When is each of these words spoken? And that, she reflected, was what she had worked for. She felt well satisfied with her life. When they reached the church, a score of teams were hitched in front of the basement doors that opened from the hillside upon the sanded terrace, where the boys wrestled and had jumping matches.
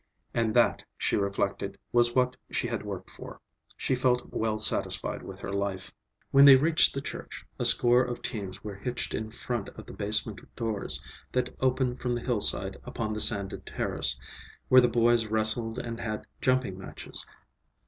And 0.33 0.55
that, 0.55 0.83
she 0.97 1.15
reflected, 1.15 1.77
was 1.91 2.15
what 2.15 2.35
she 2.49 2.67
had 2.67 2.83
worked 2.83 3.11
for. 3.11 3.39
She 3.77 3.93
felt 3.93 4.27
well 4.33 4.59
satisfied 4.59 5.21
with 5.21 5.37
her 5.37 5.53
life. 5.53 5.91
When 6.31 6.43
they 6.43 6.55
reached 6.55 6.95
the 6.95 7.01
church, 7.01 7.45
a 7.59 7.65
score 7.65 8.01
of 8.03 8.19
teams 8.23 8.63
were 8.63 8.73
hitched 8.73 9.13
in 9.13 9.29
front 9.29 9.69
of 9.69 9.85
the 9.85 9.93
basement 9.93 10.41
doors 10.55 11.03
that 11.31 11.55
opened 11.59 12.01
from 12.01 12.15
the 12.15 12.21
hillside 12.25 12.77
upon 12.83 13.13
the 13.13 13.21
sanded 13.21 13.63
terrace, 13.63 14.19
where 14.69 14.81
the 14.81 14.87
boys 14.87 15.27
wrestled 15.27 15.77
and 15.77 15.99
had 15.99 16.25
jumping 16.41 16.79
matches. 16.79 17.27